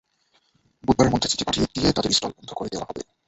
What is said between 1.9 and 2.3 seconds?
তাদের